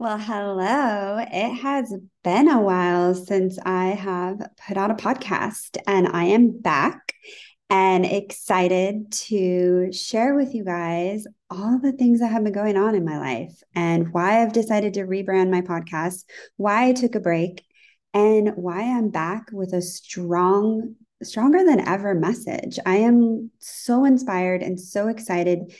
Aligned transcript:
Well, 0.00 0.16
hello. 0.16 1.18
It 1.18 1.54
has 1.56 1.92
been 2.22 2.48
a 2.48 2.62
while 2.62 3.16
since 3.16 3.58
I 3.58 3.86
have 3.86 4.38
put 4.68 4.76
out 4.76 4.92
a 4.92 4.94
podcast, 4.94 5.76
and 5.88 6.06
I 6.06 6.26
am 6.26 6.60
back 6.60 7.14
and 7.68 8.06
excited 8.06 9.10
to 9.10 9.90
share 9.92 10.36
with 10.36 10.54
you 10.54 10.64
guys 10.64 11.26
all 11.50 11.80
the 11.80 11.90
things 11.90 12.20
that 12.20 12.28
have 12.28 12.44
been 12.44 12.52
going 12.52 12.76
on 12.76 12.94
in 12.94 13.04
my 13.04 13.18
life 13.18 13.60
and 13.74 14.12
why 14.12 14.40
I've 14.40 14.52
decided 14.52 14.94
to 14.94 15.00
rebrand 15.04 15.50
my 15.50 15.62
podcast, 15.62 16.26
why 16.56 16.90
I 16.90 16.92
took 16.92 17.16
a 17.16 17.20
break, 17.20 17.64
and 18.14 18.50
why 18.50 18.82
I'm 18.82 19.08
back 19.08 19.50
with 19.52 19.72
a 19.72 19.82
strong, 19.82 20.94
stronger 21.24 21.64
than 21.64 21.80
ever 21.80 22.14
message. 22.14 22.78
I 22.86 22.98
am 22.98 23.50
so 23.58 24.04
inspired 24.04 24.62
and 24.62 24.78
so 24.78 25.08
excited 25.08 25.74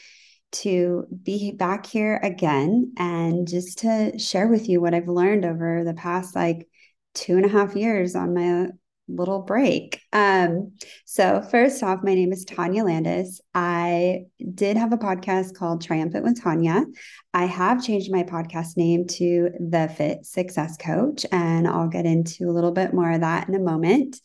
to 0.51 1.07
be 1.23 1.53
back 1.53 1.87
here 1.87 2.19
again 2.23 2.93
and 2.97 3.47
just 3.47 3.79
to 3.81 4.19
share 4.19 4.49
with 4.49 4.69
you 4.69 4.81
what 4.81 4.95
I've 4.95 5.09
learned 5.09 5.45
over 5.45 5.85
the 5.85 5.95
past 5.95 6.35
like 6.35 6.67
two 7.15 7.37
and 7.37 7.45
a 7.45 7.49
half 7.49 7.77
years 7.77 8.15
on 8.15 8.35
my 8.35 8.69
little 9.09 9.41
break. 9.41 10.01
Um, 10.13 10.73
so, 11.05 11.43
first 11.43 11.83
off, 11.83 12.01
my 12.03 12.15
name 12.15 12.33
is 12.33 12.45
Tanya 12.45 12.85
Landis. 12.85 13.41
I 13.55 14.27
did 14.55 14.77
have 14.77 14.93
a 14.93 14.99
podcast 14.99 15.55
called 15.55 15.83
Triumphant 15.83 16.25
with 16.25 16.41
Tanya. 16.43 16.85
I 17.33 17.47
have 17.47 17.83
changed 17.83 18.13
my 18.13 18.23
podcast 18.23 18.77
name 18.77 19.07
to 19.09 19.51
The 19.59 19.93
Fit 19.97 20.27
Success 20.27 20.77
Coach, 20.77 21.25
and 21.33 21.67
I'll 21.67 21.89
get 21.89 22.07
into 22.07 22.49
a 22.49 22.53
little 22.53 22.73
bit 22.73 22.93
more 22.93 23.11
of 23.11 23.23
that 23.23 23.49
in 23.49 23.55
a 23.55 23.61
moment. 23.61 24.21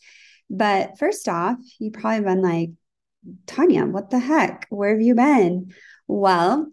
But 0.50 0.98
first 0.98 1.28
off, 1.28 1.56
you 1.78 1.90
probably 1.90 2.24
been 2.24 2.42
like, 2.42 2.70
Tanya, 3.46 3.86
what 3.86 4.10
the 4.10 4.18
heck? 4.18 4.66
Where 4.68 4.90
have 4.90 5.00
you 5.00 5.14
been? 5.14 5.72
Well, 6.06 6.68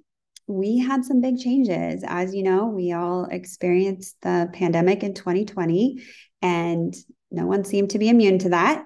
we 0.48 0.80
had 0.80 1.06
some 1.06 1.22
big 1.22 1.38
changes. 1.40 2.04
As 2.06 2.36
you 2.36 2.44
know, 2.44 2.68
we 2.68 2.92
all 2.92 3.26
experienced 3.26 4.18
the 4.22 4.50
pandemic 4.54 5.04
in 5.04 5.14
2020, 5.14 6.04
and 6.42 6.94
no 7.32 7.46
one 7.46 7.64
seemed 7.64 7.92
to 7.92 8.00
be 8.00 8.10
immune 8.10 8.40
to 8.40 8.50
that. 8.50 8.86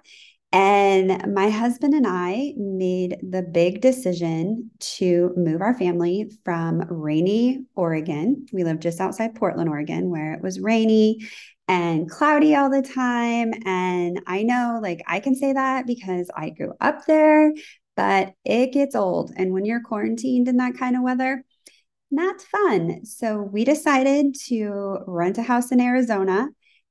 And 0.51 1.33
my 1.33 1.49
husband 1.49 1.93
and 1.93 2.05
I 2.07 2.53
made 2.55 3.17
the 3.21 3.41
big 3.41 3.81
decision 3.81 4.71
to 4.79 5.33
move 5.35 5.61
our 5.61 5.77
family 5.77 6.31
from 6.45 6.79
rainy 6.89 7.65
Oregon. 7.75 8.45
We 8.53 8.63
live 8.63 8.79
just 8.79 9.01
outside 9.01 9.35
Portland, 9.35 9.67
Oregon, 9.67 10.09
where 10.09 10.33
it 10.33 10.41
was 10.41 10.61
rainy 10.61 11.27
and 11.67 12.09
cloudy 12.09 12.55
all 12.55 12.69
the 12.69 12.83
time. 12.83 13.53
And 13.65 14.21
I 14.27 14.43
know, 14.43 14.79
like, 14.81 15.01
I 15.07 15.19
can 15.19 15.35
say 15.35 15.51
that 15.51 15.87
because 15.87 16.29
I 16.33 16.51
grew 16.51 16.71
up 16.79 17.05
there, 17.05 17.51
but 17.95 18.33
it 18.43 18.73
gets 18.73 18.95
old. 18.95 19.31
And 19.35 19.51
when 19.53 19.65
you're 19.65 19.83
quarantined 19.83 20.47
in 20.47 20.57
that 20.57 20.77
kind 20.77 20.95
of 20.95 21.03
weather, 21.03 21.43
not 22.11 22.41
fun. 22.41 23.05
So 23.05 23.41
we 23.41 23.65
decided 23.65 24.35
to 24.47 24.99
rent 25.07 25.37
a 25.37 25.43
house 25.43 25.71
in 25.71 25.81
Arizona 25.81 26.47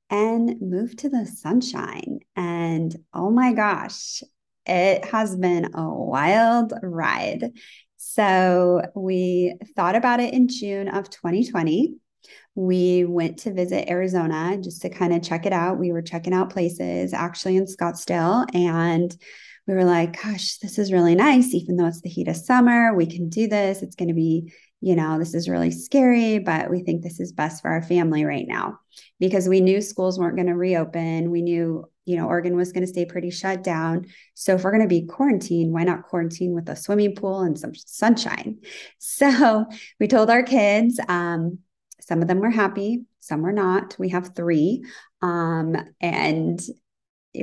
and 0.09 0.61
move 0.61 0.95
to 0.97 1.09
the 1.09 1.25
sunshine. 1.25 2.19
And 2.35 2.95
oh 3.13 3.31
my 3.31 3.53
gosh, 3.53 4.21
it 4.65 5.05
has 5.05 5.35
been 5.35 5.73
a 5.73 5.89
wild 5.89 6.73
ride. 6.81 7.51
So 7.97 8.81
we 8.95 9.55
thought 9.75 9.95
about 9.95 10.19
it 10.19 10.33
in 10.33 10.47
June 10.47 10.87
of 10.87 11.09
2020. 11.09 11.95
We 12.55 13.03
went 13.05 13.39
to 13.39 13.53
visit 13.53 13.89
Arizona 13.89 14.57
just 14.61 14.81
to 14.83 14.89
kind 14.89 15.13
of 15.13 15.21
check 15.21 15.45
it 15.45 15.53
out. 15.53 15.79
We 15.79 15.91
were 15.91 16.01
checking 16.01 16.33
out 16.33 16.51
places 16.51 17.13
actually 17.13 17.57
in 17.57 17.65
Scottsdale 17.65 18.45
and 18.55 19.15
we 19.67 19.73
were 19.73 19.83
like, 19.83 20.21
gosh, 20.21 20.57
this 20.57 20.77
is 20.77 20.93
really 20.93 21.15
nice. 21.15 21.53
Even 21.53 21.75
though 21.75 21.87
it's 21.87 22.01
the 22.01 22.09
heat 22.09 22.27
of 22.27 22.35
summer, 22.35 22.93
we 22.93 23.05
can 23.05 23.29
do 23.29 23.47
this. 23.47 23.81
It's 23.81 23.95
going 23.95 24.09
to 24.09 24.13
be, 24.13 24.53
you 24.79 24.95
know, 24.95 25.17
this 25.17 25.33
is 25.33 25.49
really 25.49 25.71
scary, 25.71 26.39
but 26.39 26.69
we 26.69 26.83
think 26.83 27.01
this 27.01 27.19
is 27.19 27.31
best 27.31 27.61
for 27.61 27.71
our 27.71 27.81
family 27.81 28.25
right 28.25 28.45
now 28.47 28.79
because 29.19 29.49
we 29.49 29.61
knew 29.61 29.81
schools 29.81 30.19
weren't 30.19 30.35
going 30.35 30.47
to 30.47 30.55
reopen. 30.55 31.31
We 31.31 31.41
knew, 31.41 31.85
you 32.05 32.17
know, 32.17 32.27
Oregon 32.27 32.55
was 32.55 32.71
going 32.71 32.83
to 32.83 32.91
stay 32.91 33.05
pretty 33.05 33.31
shut 33.31 33.63
down. 33.63 34.05
So 34.35 34.53
if 34.53 34.63
we're 34.63 34.71
going 34.71 34.83
to 34.83 34.87
be 34.87 35.07
quarantined, 35.07 35.73
why 35.73 35.83
not 35.83 36.03
quarantine 36.03 36.53
with 36.53 36.69
a 36.69 36.75
swimming 36.75 37.15
pool 37.15 37.41
and 37.41 37.57
some 37.57 37.73
sunshine? 37.75 38.59
So 38.99 39.65
we 39.99 40.07
told 40.07 40.29
our 40.29 40.43
kids, 40.43 40.99
um, 41.07 41.59
some 42.01 42.21
of 42.21 42.27
them 42.27 42.39
were 42.39 42.49
happy, 42.49 43.05
some 43.19 43.41
were 43.41 43.51
not. 43.51 43.95
We 43.97 44.09
have 44.09 44.35
three. 44.35 44.83
Um, 45.21 45.75
and 46.01 46.59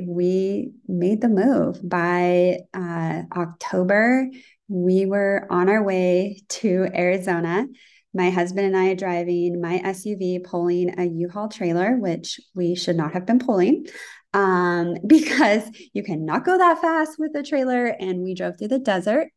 we 0.07 0.73
made 0.87 1.21
the 1.21 1.29
move 1.29 1.81
by 1.89 2.59
uh, 2.75 3.23
October. 3.37 4.29
We 4.69 5.07
were 5.07 5.47
on 5.51 5.69
our 5.69 5.83
way 5.83 6.43
to 6.49 6.89
Arizona. 6.95 7.67
My 8.15 8.31
husband 8.31 8.67
and 8.67 8.77
I 8.77 8.91
are 8.91 8.95
driving 8.95 9.61
my 9.61 9.81
SUV, 9.85 10.45
pulling 10.45 10.99
a 10.99 11.05
U-Haul 11.05 11.49
trailer, 11.49 11.97
which 11.97 12.41
we 12.55 12.75
should 12.75 12.97
not 12.97 13.13
have 13.15 13.27
been 13.27 13.39
pulling 13.39 13.87
um, 14.35 14.97
because 15.07 15.63
you 15.93 16.03
cannot 16.03 16.45
go 16.45 16.59
that 16.59 16.81
fast 16.81 17.19
with 17.19 17.35
a 17.35 17.43
trailer. 17.43 17.87
And 17.87 18.23
we 18.23 18.35
drove 18.35 18.59
through 18.59 18.69
the 18.69 18.79
desert 18.79 19.29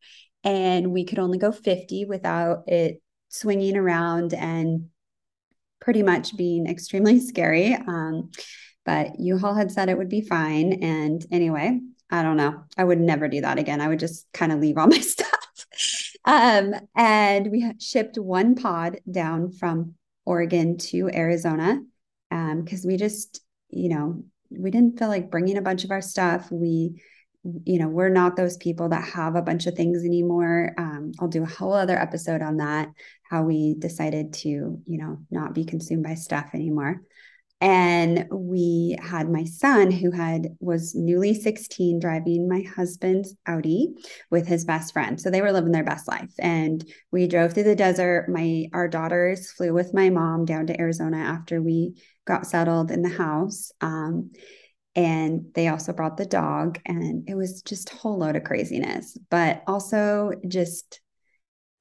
and 0.44 0.91
we 0.91 1.05
could 1.05 1.19
only 1.19 1.38
go 1.38 1.51
50 1.51 2.05
without 2.05 2.63
it 2.67 3.01
swinging 3.29 3.75
around 3.75 4.33
and 4.33 4.89
pretty 5.81 6.03
much 6.03 6.35
being 6.35 6.67
extremely 6.67 7.19
scary. 7.19 7.73
Um, 7.73 8.31
but 8.85 9.19
U-Haul 9.19 9.56
had 9.56 9.72
said 9.72 9.90
it 9.90 9.97
would 9.97 10.09
be 10.09 10.22
fine. 10.22 10.73
And 10.84 11.25
anyway, 11.31 11.79
I 12.12 12.22
don't 12.22 12.38
know. 12.38 12.63
I 12.78 12.84
would 12.84 13.00
never 13.00 13.28
do 13.28 13.41
that 13.41 13.57
again. 13.57 13.81
I 13.81 13.88
would 13.88 14.00
just 14.00 14.28
kind 14.31 14.51
of 14.51 14.59
leave 14.59 14.78
all 14.78 14.88
my 14.88 15.00
stuff. 15.00 15.66
um, 16.25 16.75
and 16.95 17.51
we 17.51 17.72
shipped 17.79 18.18
one 18.18 18.56
pod 18.56 19.00
down 19.09 19.51
from 19.51 19.95
Oregon 20.25 20.78
to 20.78 21.09
Arizona 21.13 21.81
because 22.29 22.85
um, 22.85 22.88
we 22.88 22.97
just, 22.97 23.41
you 23.69 23.90
know, 23.90 24.24
we 24.51 24.72
didn't 24.72 25.00
feel 25.00 25.07
like 25.07 25.31
bringing 25.31 25.57
a 25.57 25.63
bunch 25.63 25.84
of 25.84 25.91
our 25.91 26.01
stuff. 26.01 26.51
We, 26.51 27.01
you 27.63 27.79
know, 27.79 27.88
we're 27.88 28.09
not 28.09 28.35
those 28.35 28.57
people 28.57 28.90
that 28.90 29.03
have 29.09 29.35
a 29.35 29.41
bunch 29.41 29.66
of 29.68 29.75
things 29.75 30.03
anymore. 30.03 30.74
Um, 30.78 31.12
I'll 31.19 31.28
do 31.28 31.44
a 31.44 31.47
whole 31.47 31.74
other 31.74 31.97
episode 31.97 32.41
on 32.41 32.57
that, 32.57 32.90
how 33.24 33.44
we 33.44 33.75
decided 33.75 34.34
to, 34.34 34.50
you 34.50 34.97
know, 34.97 35.19
not 35.31 35.53
be 35.53 35.66
consumed 35.66 36.03
by 36.03 36.16
stuff 36.16 36.50
anymore 36.53 37.01
and 37.61 38.27
we 38.31 38.97
had 39.01 39.29
my 39.29 39.45
son 39.45 39.89
who 39.89 40.11
had 40.11 40.49
was 40.59 40.93
newly 40.93 41.33
16 41.33 41.99
driving 41.99 42.49
my 42.49 42.61
husband's 42.75 43.33
audi 43.47 43.93
with 44.29 44.45
his 44.47 44.66
best 44.66 44.91
friend. 44.91 45.19
So 45.19 45.29
they 45.29 45.41
were 45.41 45.53
living 45.53 45.71
their 45.71 45.83
best 45.83 46.07
life. 46.07 46.33
And 46.38 46.85
we 47.11 47.27
drove 47.27 47.53
through 47.53 47.63
the 47.63 47.75
desert. 47.75 48.27
My 48.29 48.65
our 48.73 48.88
daughters 48.88 49.51
flew 49.51 49.73
with 49.73 49.94
my 49.94 50.09
mom 50.09 50.45
down 50.45 50.67
to 50.67 50.79
arizona 50.79 51.17
after 51.17 51.61
we 51.61 51.95
got 52.25 52.45
settled 52.45 52.91
in 52.91 53.01
the 53.01 53.09
house. 53.09 53.71
Um, 53.79 54.31
and 54.95 55.47
they 55.55 55.67
also 55.67 55.94
brought 55.94 56.17
the 56.17 56.25
dog 56.25 56.79
and 56.85 57.27
it 57.27 57.35
was 57.35 57.61
just 57.61 57.91
a 57.91 57.95
whole 57.95 58.17
load 58.17 58.35
of 58.35 58.44
craziness. 58.44 59.17
But 59.29 59.63
also 59.67 60.31
just 60.47 60.99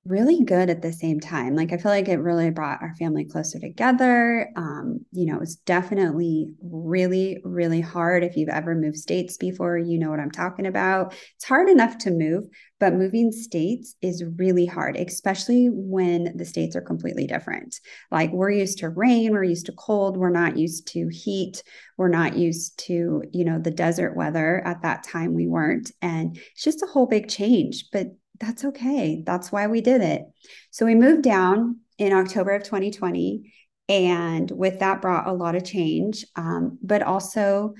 really 0.06 0.44
good 0.44 0.68
at 0.68 0.82
the 0.82 0.92
same 0.92 1.18
time. 1.18 1.54
Like 1.56 1.72
I 1.72 1.78
feel 1.78 1.90
like 1.90 2.08
it 2.08 2.18
really 2.18 2.50
brought 2.50 2.82
our 2.82 2.94
family 2.96 3.24
closer 3.24 3.58
together. 3.58 4.50
Um, 4.54 5.00
you 5.12 5.24
know, 5.24 5.36
it 5.36 5.40
was 5.40 5.56
definitely 5.56 6.48
really, 6.62 7.40
really 7.42 7.80
hard. 7.80 8.22
If 8.22 8.36
you've 8.36 8.50
ever 8.50 8.74
moved 8.74 8.98
states 8.98 9.38
before, 9.38 9.78
you 9.78 9.98
know 9.98 10.10
what 10.10 10.20
I'm 10.20 10.30
talking 10.30 10.66
about. 10.66 11.14
It's 11.36 11.46
hard 11.46 11.70
enough 11.70 11.96
to 11.98 12.10
move, 12.10 12.44
but 12.78 12.92
moving 12.92 13.32
states 13.32 13.94
is 14.02 14.22
really 14.36 14.66
hard, 14.66 14.96
especially 14.96 15.68
when 15.72 16.36
the 16.36 16.44
states 16.44 16.76
are 16.76 16.82
completely 16.82 17.26
different. 17.26 17.80
Like 18.10 18.30
we're 18.30 18.50
used 18.50 18.78
to 18.80 18.90
rain, 18.90 19.32
we're 19.32 19.44
used 19.44 19.66
to 19.66 19.72
cold, 19.72 20.18
we're 20.18 20.28
not 20.28 20.58
used 20.58 20.86
to 20.88 21.08
heat, 21.08 21.62
we're 21.96 22.08
not 22.08 22.36
used 22.36 22.78
to, 22.86 23.22
you 23.32 23.44
know, 23.44 23.58
the 23.58 23.70
desert 23.70 24.16
weather. 24.16 24.60
At 24.66 24.82
that 24.82 25.02
time 25.02 25.32
we 25.32 25.46
weren't. 25.46 25.92
And 26.02 26.36
it's 26.36 26.62
just 26.62 26.82
a 26.82 26.86
whole 26.86 27.06
big 27.06 27.28
change. 27.28 27.86
But 27.90 28.08
that's 28.40 28.64
okay. 28.64 29.22
That's 29.24 29.52
why 29.52 29.66
we 29.66 29.80
did 29.80 30.00
it. 30.00 30.22
So 30.70 30.86
we 30.86 30.94
moved 30.94 31.22
down 31.22 31.80
in 31.98 32.12
October 32.12 32.52
of 32.52 32.62
2020. 32.64 33.52
And 33.88 34.50
with 34.50 34.80
that 34.80 35.02
brought 35.02 35.26
a 35.26 35.32
lot 35.32 35.54
of 35.54 35.64
change, 35.64 36.24
um, 36.36 36.78
but 36.82 37.02
also 37.02 37.74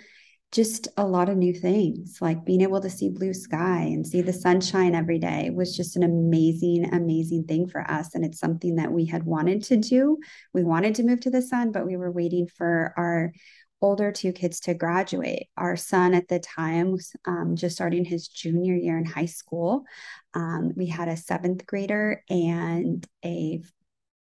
just 0.54 0.86
a 0.96 1.04
lot 1.04 1.28
of 1.28 1.36
new 1.36 1.52
things 1.52 2.18
like 2.20 2.44
being 2.44 2.60
able 2.60 2.80
to 2.80 2.88
see 2.88 3.08
blue 3.08 3.34
sky 3.34 3.80
and 3.80 4.06
see 4.06 4.20
the 4.20 4.32
sunshine 4.32 4.94
every 4.94 5.18
day 5.18 5.50
was 5.50 5.76
just 5.76 5.96
an 5.96 6.04
amazing 6.04 6.88
amazing 6.94 7.42
thing 7.42 7.66
for 7.66 7.80
us 7.90 8.14
and 8.14 8.24
it's 8.24 8.38
something 8.38 8.76
that 8.76 8.92
we 8.92 9.04
had 9.04 9.24
wanted 9.24 9.64
to 9.64 9.76
do 9.76 10.16
we 10.52 10.62
wanted 10.62 10.94
to 10.94 11.02
move 11.02 11.18
to 11.18 11.30
the 11.30 11.42
sun 11.42 11.72
but 11.72 11.84
we 11.84 11.96
were 11.96 12.12
waiting 12.12 12.46
for 12.46 12.94
our 12.96 13.32
older 13.80 14.12
two 14.12 14.32
kids 14.32 14.60
to 14.60 14.74
graduate. 14.74 15.48
Our 15.56 15.76
son 15.76 16.14
at 16.14 16.28
the 16.28 16.38
time 16.38 16.92
was 16.92 17.12
um, 17.26 17.56
just 17.56 17.76
starting 17.76 18.04
his 18.04 18.28
junior 18.28 18.74
year 18.74 18.96
in 18.96 19.04
high 19.04 19.26
school. 19.26 19.84
Um, 20.32 20.72
we 20.76 20.86
had 20.86 21.08
a 21.08 21.16
seventh 21.16 21.66
grader 21.66 22.22
and 22.28 23.06
a 23.24 23.60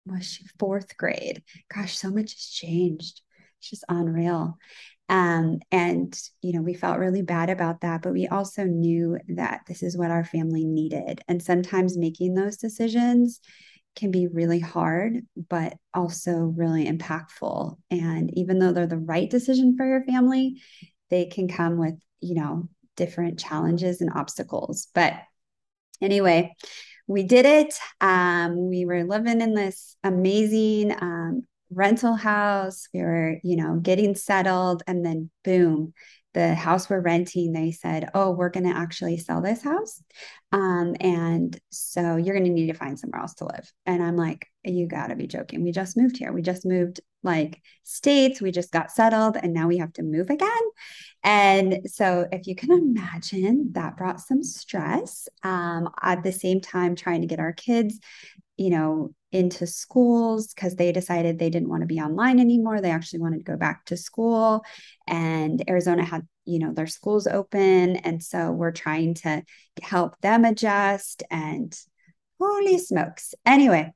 was 0.06 0.24
she 0.24 0.44
fourth 0.58 0.96
grade. 0.96 1.42
Gosh, 1.74 1.96
so 1.96 2.10
much 2.10 2.32
has 2.32 2.46
changed. 2.46 3.22
It's 3.58 3.70
just 3.70 3.84
unreal. 3.88 4.56
Um, 5.08 5.60
and 5.70 6.18
you 6.42 6.52
know, 6.52 6.62
we 6.62 6.74
felt 6.74 6.98
really 6.98 7.22
bad 7.22 7.50
about 7.50 7.80
that, 7.82 8.02
but 8.02 8.12
we 8.12 8.26
also 8.26 8.64
knew 8.64 9.18
that 9.28 9.62
this 9.66 9.82
is 9.82 9.96
what 9.96 10.10
our 10.10 10.24
family 10.24 10.64
needed. 10.64 11.22
And 11.28 11.42
sometimes 11.42 11.96
making 11.96 12.34
those 12.34 12.56
decisions 12.56 13.40
can 13.96 14.10
be 14.10 14.28
really 14.28 14.60
hard, 14.60 15.26
but 15.48 15.74
also 15.92 16.32
really 16.56 16.86
impactful. 16.86 17.76
And 17.90 18.30
even 18.38 18.58
though 18.58 18.72
they're 18.72 18.86
the 18.86 18.98
right 18.98 19.28
decision 19.28 19.76
for 19.76 19.86
your 19.86 20.04
family, 20.04 20.62
they 21.10 21.26
can 21.26 21.48
come 21.48 21.78
with, 21.78 21.94
you 22.20 22.34
know, 22.34 22.68
different 22.96 23.38
challenges 23.38 24.00
and 24.00 24.10
obstacles. 24.14 24.88
But 24.94 25.14
anyway, 26.00 26.54
we 27.06 27.22
did 27.22 27.46
it. 27.46 27.74
Um, 28.00 28.68
we 28.68 28.84
were 28.84 29.04
living 29.04 29.40
in 29.40 29.54
this 29.54 29.96
amazing 30.04 30.92
um, 30.92 31.42
rental 31.70 32.14
house. 32.14 32.88
We 32.92 33.00
were, 33.00 33.38
you 33.42 33.56
know, 33.56 33.76
getting 33.76 34.14
settled, 34.14 34.82
and 34.86 35.04
then 35.04 35.30
boom, 35.44 35.94
the 36.36 36.54
house 36.54 36.90
we're 36.90 37.00
renting, 37.00 37.52
they 37.52 37.72
said, 37.72 38.10
Oh, 38.12 38.30
we're 38.30 38.50
going 38.50 38.70
to 38.70 38.76
actually 38.76 39.16
sell 39.16 39.40
this 39.40 39.62
house. 39.62 40.02
Um, 40.52 40.94
and 41.00 41.58
so 41.70 42.16
you're 42.16 42.34
going 42.34 42.44
to 42.44 42.52
need 42.52 42.66
to 42.66 42.74
find 42.74 42.98
somewhere 42.98 43.22
else 43.22 43.32
to 43.36 43.46
live. 43.46 43.72
And 43.86 44.02
I'm 44.02 44.16
like, 44.16 44.46
You 44.62 44.86
got 44.86 45.06
to 45.06 45.16
be 45.16 45.26
joking. 45.26 45.64
We 45.64 45.72
just 45.72 45.96
moved 45.96 46.18
here. 46.18 46.34
We 46.34 46.42
just 46.42 46.66
moved 46.66 47.00
like 47.22 47.62
states. 47.84 48.42
We 48.42 48.50
just 48.50 48.70
got 48.70 48.90
settled 48.90 49.38
and 49.42 49.54
now 49.54 49.66
we 49.66 49.78
have 49.78 49.94
to 49.94 50.02
move 50.02 50.28
again. 50.28 50.50
And 51.24 51.80
so, 51.86 52.28
if 52.30 52.46
you 52.46 52.54
can 52.54 52.70
imagine, 52.70 53.70
that 53.72 53.96
brought 53.96 54.20
some 54.20 54.42
stress. 54.42 55.28
Um, 55.42 55.88
at 56.02 56.22
the 56.22 56.32
same 56.32 56.60
time, 56.60 56.94
trying 56.96 57.22
to 57.22 57.26
get 57.26 57.40
our 57.40 57.54
kids, 57.54 57.98
you 58.56 58.70
know, 58.70 59.14
into 59.32 59.66
schools 59.66 60.54
because 60.54 60.76
they 60.76 60.92
decided 60.92 61.38
they 61.38 61.50
didn't 61.50 61.68
want 61.68 61.82
to 61.82 61.86
be 61.86 62.00
online 62.00 62.40
anymore. 62.40 62.80
They 62.80 62.90
actually 62.90 63.20
wanted 63.20 63.38
to 63.38 63.52
go 63.52 63.56
back 63.56 63.84
to 63.86 63.96
school. 63.96 64.64
And 65.06 65.62
Arizona 65.68 66.04
had, 66.04 66.26
you 66.44 66.58
know, 66.58 66.72
their 66.72 66.86
schools 66.86 67.26
open. 67.26 67.96
And 67.96 68.22
so 68.22 68.50
we're 68.50 68.72
trying 68.72 69.14
to 69.14 69.42
help 69.82 70.18
them 70.20 70.44
adjust. 70.44 71.22
And 71.30 71.78
holy 72.40 72.78
smokes. 72.78 73.34
Anyway, 73.44 73.92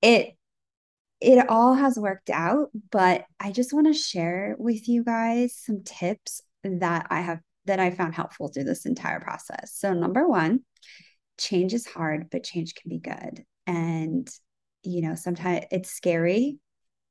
it 0.00 0.36
it 1.20 1.48
all 1.48 1.74
has 1.74 1.96
worked 1.96 2.30
out, 2.30 2.70
but 2.90 3.24
I 3.38 3.52
just 3.52 3.72
want 3.72 3.86
to 3.86 3.92
share 3.92 4.56
with 4.58 4.88
you 4.88 5.04
guys 5.04 5.54
some 5.56 5.84
tips 5.84 6.40
that 6.64 7.06
I 7.10 7.20
have 7.20 7.38
that 7.66 7.78
I 7.78 7.92
found 7.92 8.16
helpful 8.16 8.48
through 8.48 8.64
this 8.64 8.86
entire 8.86 9.20
process. 9.20 9.72
So 9.76 9.92
number 9.94 10.26
1, 10.26 10.60
change 11.38 11.74
is 11.74 11.86
hard, 11.86 12.28
but 12.28 12.42
change 12.42 12.74
can 12.74 12.88
be 12.88 12.98
good 12.98 13.44
and 13.66 14.28
you 14.82 15.02
know 15.02 15.14
sometimes 15.14 15.66
it's 15.70 15.90
scary. 15.90 16.58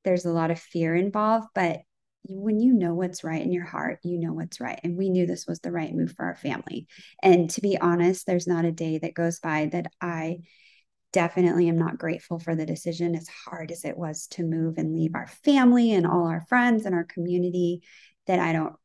There's 0.03 0.25
a 0.25 0.31
lot 0.31 0.51
of 0.51 0.59
fear 0.59 0.95
involved 0.95 1.47
but 1.53 1.81
when 2.23 2.59
you 2.59 2.73
know 2.73 2.93
what's 2.93 3.23
right 3.23 3.41
in 3.41 3.51
your 3.51 3.65
heart 3.65 3.99
you 4.03 4.19
know 4.19 4.33
what's 4.33 4.59
right. 4.59 4.79
And 4.83 4.97
we 4.97 5.09
knew 5.09 5.25
this 5.25 5.47
was 5.47 5.59
the 5.59 5.71
right 5.71 5.93
move 5.93 6.13
for 6.13 6.25
our 6.25 6.35
family. 6.35 6.87
And 7.21 7.49
to 7.51 7.61
be 7.61 7.77
honest 7.77 8.25
there's 8.25 8.47
not 8.47 8.65
a 8.65 8.71
day 8.71 8.97
that 8.99 9.13
goes 9.13 9.39
by 9.39 9.69
that 9.71 9.87
i 10.01 10.39
definitely 11.13 11.67
am 11.67 11.77
not 11.77 11.97
grateful 11.97 12.39
for 12.39 12.55
the 12.55 12.65
decision 12.65 13.15
as 13.15 13.27
hard 13.27 13.71
as 13.71 13.83
it 13.83 13.97
was 13.97 14.27
to 14.27 14.43
move 14.43 14.77
and 14.77 14.95
leave 14.95 15.15
our 15.15 15.27
family 15.27 15.93
and 15.93 16.07
all 16.07 16.25
our 16.27 16.45
friends 16.47 16.85
and 16.85 16.95
our 16.95 17.03
community 17.03 17.81
that 18.27 18.39
i 18.39 18.53
don't 18.53 18.75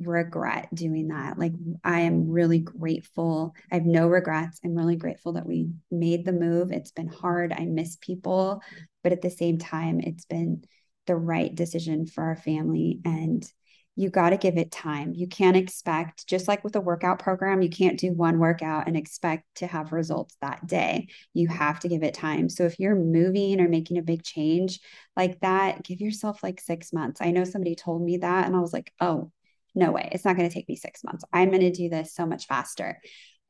regret 0.00 0.74
doing 0.74 1.08
that. 1.08 1.38
Like 1.38 1.52
I 1.82 2.00
am 2.00 2.28
really 2.28 2.58
grateful. 2.58 3.54
I 3.70 3.76
have 3.76 3.86
no 3.86 4.08
regrets. 4.08 4.60
I'm 4.64 4.74
really 4.74 4.96
grateful 4.96 5.34
that 5.34 5.46
we 5.46 5.70
made 5.90 6.24
the 6.24 6.32
move. 6.32 6.72
It's 6.72 6.90
been 6.90 7.08
hard. 7.08 7.52
I 7.52 7.64
miss 7.64 7.96
people, 8.00 8.62
but 9.02 9.12
at 9.12 9.22
the 9.22 9.30
same 9.30 9.58
time, 9.58 10.00
it's 10.00 10.24
been 10.24 10.64
the 11.06 11.16
right 11.16 11.54
decision 11.54 12.06
for 12.06 12.24
our 12.24 12.36
family 12.36 13.00
and 13.04 13.46
you 13.96 14.10
got 14.10 14.30
to 14.30 14.36
give 14.36 14.56
it 14.56 14.72
time. 14.72 15.12
You 15.14 15.28
can't 15.28 15.56
expect, 15.56 16.26
just 16.26 16.48
like 16.48 16.64
with 16.64 16.74
a 16.74 16.80
workout 16.80 17.20
program, 17.20 17.62
you 17.62 17.70
can't 17.70 17.98
do 17.98 18.12
one 18.12 18.38
workout 18.38 18.88
and 18.88 18.96
expect 18.96 19.44
to 19.56 19.68
have 19.68 19.92
results 19.92 20.36
that 20.40 20.66
day. 20.66 21.08
You 21.32 21.46
have 21.48 21.78
to 21.80 21.88
give 21.88 22.02
it 22.02 22.14
time. 22.14 22.48
So 22.48 22.64
if 22.64 22.80
you're 22.80 22.96
moving 22.96 23.60
or 23.60 23.68
making 23.68 23.98
a 23.98 24.02
big 24.02 24.24
change 24.24 24.80
like 25.16 25.38
that, 25.40 25.84
give 25.84 26.00
yourself 26.00 26.42
like 26.42 26.60
six 26.60 26.92
months. 26.92 27.20
I 27.20 27.30
know 27.30 27.44
somebody 27.44 27.76
told 27.76 28.02
me 28.02 28.18
that, 28.18 28.46
and 28.46 28.56
I 28.56 28.60
was 28.60 28.72
like, 28.72 28.92
oh, 29.00 29.30
no 29.74 29.92
way. 29.92 30.08
It's 30.12 30.24
not 30.24 30.36
going 30.36 30.48
to 30.48 30.54
take 30.54 30.68
me 30.68 30.76
six 30.76 31.02
months. 31.04 31.24
I'm 31.32 31.50
going 31.50 31.60
to 31.60 31.70
do 31.70 31.88
this 31.88 32.14
so 32.14 32.26
much 32.26 32.46
faster. 32.46 33.00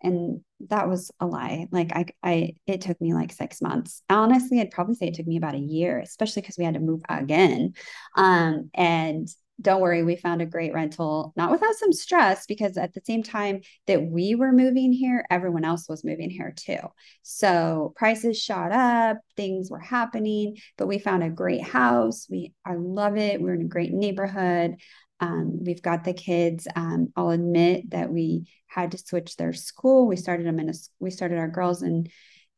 And 0.03 0.43
that 0.69 0.89
was 0.89 1.11
a 1.19 1.27
lie. 1.27 1.67
Like 1.71 1.93
i 1.95 2.07
i 2.23 2.55
it 2.67 2.83
took 2.83 3.01
me 3.01 3.15
like 3.15 3.33
six 3.33 3.63
months. 3.63 4.03
Honestly 4.11 4.61
i'd 4.61 4.71
probably 4.71 4.95
say 4.95 5.07
it 5.07 5.15
took 5.15 5.27
me 5.27 5.39
about 5.39 5.55
a 5.55 5.59
year 5.59 5.99
especially 6.01 6.43
because 6.43 6.59
we 6.59 6.65
had 6.65 6.75
to 6.75 6.81
move 6.81 7.03
again. 7.09 7.73
Um 8.17 8.71
and 8.75 9.29
don't 9.61 9.81
worry, 9.81 10.03
we 10.03 10.17
found 10.17 10.43
a 10.43 10.47
great 10.47 10.75
rental, 10.75 11.33
not 11.37 11.51
without 11.51 11.75
some 11.77 11.93
stress, 11.93 12.45
because 12.47 12.77
at 12.77 12.93
the 12.93 13.01
same 13.05 13.23
time 13.23 13.61
that 13.87 14.03
we 14.03 14.35
were 14.35 14.53
moving 14.53 14.93
here, 14.93 15.25
everyone 15.31 15.65
else 15.65 15.89
was 15.89 16.05
moving 16.05 16.29
here 16.29 16.53
too. 16.57 16.79
So 17.23 17.93
prices 17.97 18.41
shot 18.41 18.73
up, 18.73 19.19
things 19.37 19.71
were 19.71 19.79
happening, 19.79 20.57
but 20.77 20.89
we 20.89 20.99
found 20.99 21.23
a 21.23 21.31
great 21.31 21.63
house. 21.63 22.27
We 22.29 22.53
I 22.65 22.75
love 22.75 23.17
it. 23.17 23.41
We're 23.41 23.55
in 23.55 23.63
a 23.63 23.67
great 23.69 23.93
neighborhood. 23.93 24.77
Um, 25.21 25.65
we've 25.65 25.83
got 25.83 26.03
the 26.03 26.15
kids. 26.15 26.67
Um, 26.75 27.13
I'll 27.15 27.31
admit 27.31 27.91
that 27.91 28.11
we 28.11 28.49
had 28.67 28.91
to 28.91 28.99
switch 28.99 29.37
their 29.37 29.53
school. 29.53 30.09
We 30.09 30.17
started 30.17 30.47
them 30.47 30.59
in 30.59 30.71
a 30.71 30.75
we 30.99 31.11
started 31.11 31.39
our 31.39 31.49
girls 31.49 31.83
in 31.83 32.09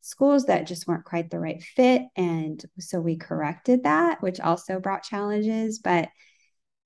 schools 0.01 0.45
that 0.45 0.65
just 0.65 0.87
weren't 0.87 1.05
quite 1.05 1.29
the 1.29 1.39
right 1.39 1.61
fit, 1.61 2.01
and 2.15 2.63
so 2.79 2.99
we 2.99 3.17
corrected 3.17 3.83
that, 3.83 4.23
which 4.23 4.39
also 4.39 4.79
brought 4.79 5.03
challenges. 5.03 5.77
But 5.77 6.09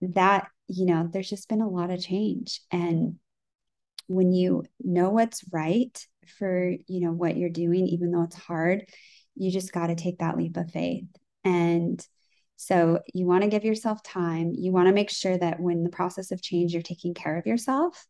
that 0.01 0.47
you 0.67 0.85
know, 0.85 1.09
there's 1.11 1.29
just 1.29 1.49
been 1.49 1.61
a 1.61 1.69
lot 1.69 1.89
of 1.91 2.01
change, 2.01 2.61
and 2.71 3.15
when 4.07 4.33
you 4.33 4.63
know 4.83 5.09
what's 5.09 5.43
right 5.51 6.05
for 6.37 6.69
you 6.87 7.01
know 7.01 7.11
what 7.11 7.37
you're 7.37 7.49
doing, 7.49 7.87
even 7.87 8.11
though 8.11 8.23
it's 8.23 8.35
hard, 8.35 8.85
you 9.35 9.51
just 9.51 9.73
got 9.73 9.87
to 9.87 9.95
take 9.95 10.19
that 10.19 10.37
leap 10.37 10.57
of 10.57 10.71
faith 10.71 11.05
and 11.43 12.05
so 12.57 12.99
you 13.13 13.25
want 13.25 13.43
to 13.43 13.49
give 13.49 13.63
yourself 13.63 14.03
time. 14.03 14.53
You 14.55 14.71
want 14.71 14.87
to 14.87 14.93
make 14.93 15.09
sure 15.09 15.35
that 15.35 15.59
when 15.59 15.83
the 15.83 15.89
process 15.89 16.31
of 16.31 16.43
change, 16.43 16.73
you're 16.73 16.83
taking 16.83 17.15
care 17.15 17.37
of 17.37 17.47
yourself. 17.47 18.05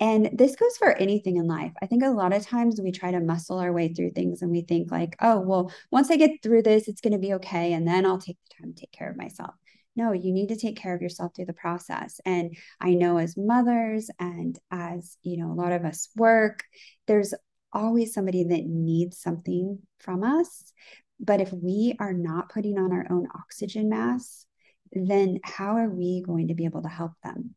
And 0.00 0.30
this 0.32 0.56
goes 0.56 0.76
for 0.76 0.90
anything 0.90 1.36
in 1.36 1.46
life. 1.46 1.70
I 1.80 1.86
think 1.86 2.02
a 2.02 2.08
lot 2.08 2.32
of 2.32 2.44
times 2.44 2.80
we 2.82 2.90
try 2.90 3.12
to 3.12 3.20
muscle 3.20 3.60
our 3.60 3.72
way 3.72 3.94
through 3.94 4.10
things 4.10 4.42
and 4.42 4.50
we 4.50 4.62
think, 4.62 4.90
like, 4.90 5.14
oh, 5.22 5.38
well, 5.38 5.72
once 5.92 6.10
I 6.10 6.16
get 6.16 6.42
through 6.42 6.62
this, 6.62 6.88
it's 6.88 7.00
going 7.00 7.12
to 7.12 7.20
be 7.20 7.34
okay. 7.34 7.72
And 7.72 7.86
then 7.86 8.04
I'll 8.04 8.18
take 8.18 8.36
the 8.48 8.60
time 8.60 8.74
to 8.74 8.80
take 8.80 8.90
care 8.90 9.08
of 9.08 9.16
myself. 9.16 9.54
No, 9.96 10.12
you 10.12 10.32
need 10.32 10.48
to 10.48 10.56
take 10.56 10.76
care 10.76 10.94
of 10.94 11.02
yourself 11.02 11.34
through 11.34 11.44
the 11.46 11.52
process. 11.52 12.20
And 12.24 12.56
I 12.80 12.94
know 12.94 13.18
as 13.18 13.36
mothers 13.36 14.10
and 14.18 14.58
as, 14.70 15.16
you 15.22 15.36
know, 15.36 15.52
a 15.52 15.54
lot 15.54 15.72
of 15.72 15.84
us 15.84 16.08
work, 16.16 16.64
there's 17.06 17.32
always 17.72 18.12
somebody 18.12 18.44
that 18.44 18.66
needs 18.66 19.18
something 19.18 19.78
from 20.00 20.24
us. 20.24 20.72
But 21.20 21.40
if 21.40 21.52
we 21.52 21.94
are 22.00 22.12
not 22.12 22.48
putting 22.48 22.78
on 22.78 22.92
our 22.92 23.06
own 23.10 23.28
oxygen 23.34 23.88
mask, 23.88 24.46
then 24.92 25.38
how 25.44 25.76
are 25.76 25.88
we 25.88 26.22
going 26.26 26.48
to 26.48 26.54
be 26.54 26.64
able 26.64 26.82
to 26.82 26.88
help 26.88 27.12
them? 27.22 27.54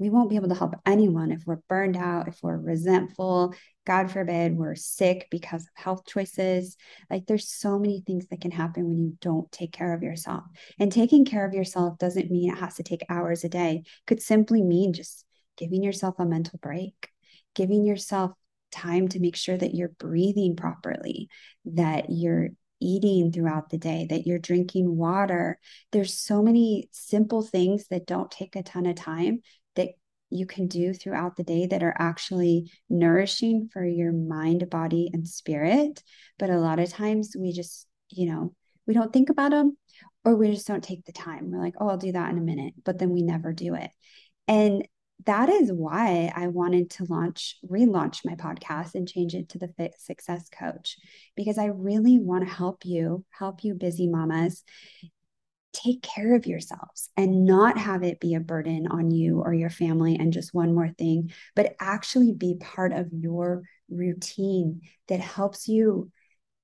We 0.00 0.10
won't 0.10 0.30
be 0.30 0.36
able 0.36 0.48
to 0.48 0.54
help 0.54 0.74
anyone 0.86 1.30
if 1.30 1.42
we're 1.46 1.60
burned 1.68 1.96
out, 1.96 2.26
if 2.26 2.38
we're 2.42 2.56
resentful, 2.56 3.54
God 3.86 4.10
forbid, 4.10 4.56
we're 4.56 4.74
sick 4.74 5.28
because 5.30 5.62
of 5.62 5.68
health 5.74 6.06
choices. 6.06 6.76
Like 7.10 7.26
there's 7.26 7.48
so 7.48 7.78
many 7.78 8.02
things 8.06 8.26
that 8.28 8.40
can 8.40 8.50
happen 8.50 8.88
when 8.88 8.98
you 8.98 9.16
don't 9.20 9.50
take 9.52 9.72
care 9.72 9.92
of 9.92 10.02
yourself. 10.02 10.44
And 10.78 10.90
taking 10.90 11.24
care 11.24 11.44
of 11.44 11.54
yourself 11.54 11.98
doesn't 11.98 12.30
mean 12.30 12.50
it 12.50 12.58
has 12.58 12.76
to 12.76 12.82
take 12.82 13.04
hours 13.10 13.44
a 13.44 13.48
day. 13.48 13.82
It 13.84 14.06
could 14.06 14.22
simply 14.22 14.62
mean 14.62 14.94
just 14.94 15.24
giving 15.56 15.82
yourself 15.82 16.14
a 16.18 16.24
mental 16.24 16.58
break, 16.62 17.10
giving 17.54 17.84
yourself 17.84 18.32
time 18.72 19.08
to 19.08 19.20
make 19.20 19.36
sure 19.36 19.56
that 19.56 19.74
you're 19.74 19.88
breathing 19.98 20.56
properly, 20.56 21.28
that 21.66 22.06
you're 22.08 22.48
eating 22.80 23.30
throughout 23.30 23.68
the 23.68 23.78
day, 23.78 24.06
that 24.08 24.26
you're 24.26 24.38
drinking 24.38 24.96
water. 24.96 25.58
There's 25.92 26.14
so 26.14 26.42
many 26.42 26.88
simple 26.92 27.42
things 27.42 27.88
that 27.88 28.06
don't 28.06 28.30
take 28.30 28.56
a 28.56 28.62
ton 28.62 28.86
of 28.86 28.96
time 28.96 29.42
you 30.30 30.46
can 30.46 30.68
do 30.68 30.94
throughout 30.94 31.36
the 31.36 31.44
day 31.44 31.66
that 31.66 31.82
are 31.82 31.94
actually 31.98 32.70
nourishing 32.88 33.68
for 33.72 33.84
your 33.84 34.12
mind, 34.12 34.70
body, 34.70 35.10
and 35.12 35.26
spirit. 35.26 36.02
But 36.38 36.50
a 36.50 36.58
lot 36.58 36.78
of 36.78 36.88
times 36.88 37.34
we 37.38 37.52
just, 37.52 37.86
you 38.10 38.30
know, 38.30 38.54
we 38.86 38.94
don't 38.94 39.12
think 39.12 39.30
about 39.30 39.50
them 39.50 39.76
or 40.24 40.36
we 40.36 40.52
just 40.52 40.66
don't 40.66 40.84
take 40.84 41.04
the 41.04 41.12
time. 41.12 41.50
We're 41.50 41.62
like, 41.62 41.74
oh, 41.80 41.88
I'll 41.88 41.96
do 41.96 42.12
that 42.12 42.30
in 42.30 42.38
a 42.38 42.42
minute, 42.42 42.74
but 42.84 42.98
then 42.98 43.10
we 43.10 43.22
never 43.22 43.52
do 43.52 43.74
it. 43.74 43.90
And 44.48 44.86
that 45.26 45.50
is 45.50 45.70
why 45.70 46.32
I 46.34 46.46
wanted 46.46 46.90
to 46.92 47.04
launch, 47.04 47.56
relaunch 47.68 48.24
my 48.24 48.36
podcast 48.36 48.94
and 48.94 49.06
change 49.06 49.34
it 49.34 49.50
to 49.50 49.58
the 49.58 49.68
Fit 49.68 49.94
Success 49.98 50.48
Coach, 50.48 50.96
because 51.36 51.58
I 51.58 51.66
really 51.66 52.18
want 52.18 52.48
to 52.48 52.54
help 52.54 52.84
you, 52.84 53.24
help 53.30 53.62
you 53.62 53.74
busy 53.74 54.08
mamas 54.08 54.64
take 55.72 56.02
care 56.02 56.34
of 56.34 56.46
yourselves 56.46 57.10
and 57.16 57.44
not 57.44 57.78
have 57.78 58.02
it 58.02 58.20
be 58.20 58.34
a 58.34 58.40
burden 58.40 58.86
on 58.88 59.10
you 59.10 59.40
or 59.40 59.54
your 59.54 59.70
family 59.70 60.16
and 60.16 60.32
just 60.32 60.54
one 60.54 60.74
more 60.74 60.88
thing, 60.88 61.32
but 61.54 61.74
actually 61.80 62.32
be 62.32 62.56
part 62.60 62.92
of 62.92 63.08
your 63.12 63.62
routine 63.88 64.80
that 65.08 65.20
helps 65.20 65.68
you 65.68 66.10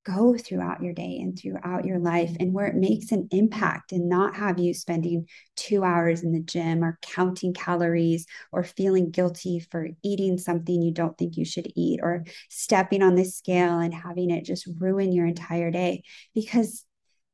go 0.07 0.37
throughout 0.37 0.83
your 0.83 0.93
day 0.93 1.19
and 1.21 1.37
throughout 1.37 1.85
your 1.85 1.99
life 1.99 2.31
and 2.39 2.53
where 2.53 2.67
it 2.67 2.77
makes 2.77 3.11
an 3.11 3.27
impact 3.33 3.91
and 3.91 4.09
not 4.09 4.37
have 4.37 4.57
you 4.57 4.73
spending 4.73 5.27
two 5.57 5.83
hours 5.83 6.23
in 6.23 6.33
the 6.33 6.41
gym 6.41 6.85
or 6.85 6.97
counting 7.03 7.53
calories 7.53 8.25
or 8.53 8.63
feeling 8.63 9.11
guilty 9.11 9.59
for 9.59 9.89
eating 10.05 10.39
something 10.39 10.81
you 10.81 10.93
don't 10.93 11.19
think 11.19 11.37
you 11.37 11.45
should 11.45 11.67
eat 11.75 11.99
or 12.05 12.25
stepping 12.49 13.03
on 13.03 13.17
the 13.17 13.25
scale 13.25 13.81
and 13.81 13.93
having 13.93 14.31
it 14.31 14.45
just 14.45 14.69
ruin 14.79 15.11
your 15.11 15.27
entire 15.27 15.73
day 15.73 16.05
because 16.35 16.85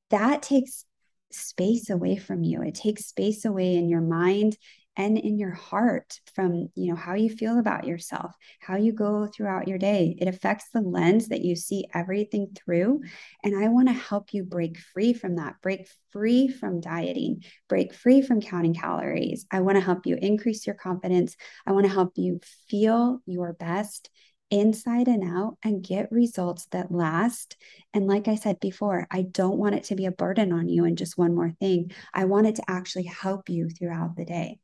that 0.08 0.42
takes 0.42 0.86
space 1.34 1.90
away 1.90 2.16
from 2.16 2.42
you. 2.42 2.62
It 2.62 2.74
takes 2.74 3.06
space 3.06 3.44
away 3.44 3.74
in 3.74 3.88
your 3.88 4.00
mind 4.00 4.56
and 4.96 5.16
in 5.16 5.38
your 5.38 5.52
heart 5.52 6.20
from 6.34 6.68
you 6.74 6.90
know 6.90 6.96
how 6.96 7.14
you 7.14 7.30
feel 7.30 7.58
about 7.58 7.86
yourself 7.86 8.34
how 8.60 8.76
you 8.76 8.92
go 8.92 9.26
throughout 9.26 9.66
your 9.66 9.78
day. 9.78 10.16
It 10.18 10.28
affects 10.28 10.66
the 10.72 10.80
lens 10.80 11.28
that 11.28 11.42
you 11.42 11.56
see 11.56 11.86
everything 11.94 12.54
through. 12.54 13.00
And 13.42 13.56
i 13.56 13.68
want 13.68 13.88
to 13.88 13.94
help 13.94 14.34
you 14.34 14.44
break 14.44 14.78
free 14.78 15.12
from 15.14 15.36
that 15.36 15.54
break 15.62 15.88
free 16.10 16.48
from 16.48 16.80
dieting 16.80 17.42
break 17.68 17.94
free 17.94 18.22
from 18.22 18.40
counting 18.40 18.74
calories. 18.74 19.46
I 19.50 19.60
want 19.60 19.76
to 19.76 19.84
help 19.84 20.06
you 20.06 20.16
increase 20.20 20.66
your 20.66 20.76
confidence. 20.76 21.36
I 21.66 21.72
want 21.72 21.86
to 21.86 21.92
help 21.92 22.12
you 22.16 22.40
feel 22.68 23.20
your 23.26 23.52
best 23.54 24.10
inside 24.52 25.08
and 25.08 25.24
out 25.24 25.56
and 25.64 25.82
get 25.82 26.12
results 26.12 26.66
that 26.66 26.92
last. 26.92 27.56
And 27.94 28.06
like 28.06 28.28
I 28.28 28.36
said 28.36 28.60
before, 28.60 29.08
I 29.10 29.22
don't 29.22 29.56
want 29.56 29.74
it 29.74 29.84
to 29.84 29.96
be 29.96 30.04
a 30.04 30.12
burden 30.12 30.52
on 30.52 30.68
you 30.68 30.84
and 30.84 30.96
just 30.96 31.16
one 31.16 31.34
more 31.34 31.50
thing. 31.58 31.90
I 32.12 32.26
want 32.26 32.46
it 32.46 32.56
to 32.56 32.70
actually 32.70 33.04
help 33.04 33.48
you 33.48 33.70
throughout 33.70 34.14
the 34.14 34.26
day. 34.26 34.60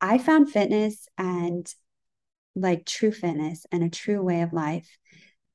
I 0.00 0.16
found 0.16 0.50
fitness 0.50 1.06
and 1.18 1.72
like 2.56 2.86
true 2.86 3.12
fitness 3.12 3.66
and 3.70 3.84
a 3.84 3.90
true 3.90 4.22
way 4.22 4.40
of 4.40 4.54
life 4.54 4.88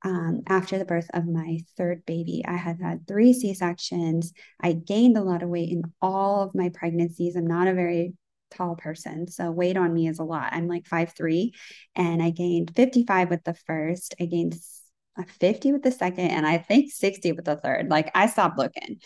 um, 0.03 0.41
after 0.47 0.77
the 0.77 0.85
birth 0.85 1.09
of 1.13 1.27
my 1.27 1.59
third 1.75 2.05
baby. 2.05 2.43
I 2.47 2.57
had 2.57 2.79
had 2.81 3.07
three 3.07 3.33
C 3.33 3.55
sections. 3.55 4.31
I 4.61 4.73
gained 4.73 5.17
a 5.17 5.23
lot 5.23 5.41
of 5.41 5.50
weight 5.50 5.69
in 5.69 5.83
all 6.01 6.43
of 6.43 6.53
my 6.53 6.69
pregnancies. 6.69 7.35
I'm 7.35 7.47
not 7.47 7.67
a 7.67 7.73
very 7.73 8.13
tall 8.51 8.75
person, 8.75 9.27
so 9.27 9.51
weight 9.51 9.77
on 9.77 9.93
me 9.93 10.08
is 10.08 10.20
a 10.20 10.24
lot. 10.24 10.53
I'm 10.53 10.67
like 10.67 10.88
five 10.88 11.13
three, 11.15 11.53
and 11.96 12.22
I 12.22 12.31
gained 12.31 12.74
55 12.75 13.29
with 13.29 13.43
the 13.43 13.53
first. 13.53 14.15
I 14.20 14.25
gained 14.25 14.55
uh, 15.17 15.24
50 15.39 15.74
with 15.74 15.84
the 15.84 15.91
second, 15.91 16.27
and 16.27 16.46
I 16.46 16.58
think 16.58 16.91
60 16.91 17.31
with 17.34 17.46
the 17.46 17.58
third. 17.58 17.89
Like 17.89 18.12
I 18.15 18.27
stopped 18.27 18.58
looking 18.58 19.00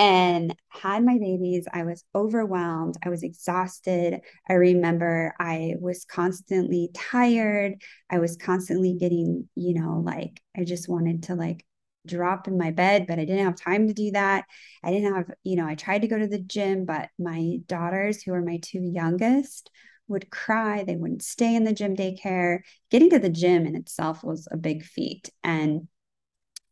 and 0.00 0.54
had 0.70 1.04
my 1.04 1.18
babies. 1.18 1.66
I 1.70 1.84
was 1.84 2.02
overwhelmed. 2.14 2.96
I 3.04 3.10
was 3.10 3.22
exhausted. 3.22 4.20
I 4.48 4.54
remember 4.54 5.34
I 5.38 5.74
was 5.78 6.06
constantly 6.06 6.88
tired. 6.94 7.74
I 8.08 8.18
was 8.18 8.36
constantly 8.36 8.96
getting, 8.98 9.46
you 9.56 9.74
know, 9.74 10.02
like 10.02 10.40
I 10.56 10.64
just 10.64 10.88
wanted 10.88 11.24
to 11.24 11.34
like 11.34 11.66
drop 12.06 12.48
in 12.48 12.58
my 12.58 12.70
bed, 12.70 13.06
but 13.06 13.18
I 13.18 13.24
didn't 13.24 13.44
have 13.44 13.56
time 13.56 13.88
to 13.88 13.94
do 13.94 14.10
that. 14.12 14.44
I 14.82 14.90
didn't 14.90 15.14
have, 15.14 15.30
you 15.42 15.56
know, 15.56 15.66
I 15.66 15.74
tried 15.74 16.02
to 16.02 16.08
go 16.08 16.18
to 16.18 16.26
the 16.26 16.38
gym, 16.38 16.84
but 16.84 17.08
my 17.18 17.58
daughters, 17.66 18.22
who 18.22 18.32
are 18.32 18.42
my 18.42 18.58
two 18.62 18.82
youngest, 18.82 19.70
would 20.08 20.30
cry. 20.30 20.82
They 20.82 20.96
wouldn't 20.96 21.22
stay 21.22 21.54
in 21.54 21.64
the 21.64 21.72
gym 21.72 21.94
daycare. 21.94 22.60
Getting 22.90 23.10
to 23.10 23.18
the 23.18 23.28
gym 23.28 23.66
in 23.66 23.76
itself 23.76 24.24
was 24.24 24.48
a 24.50 24.56
big 24.56 24.84
feat. 24.84 25.30
And 25.44 25.88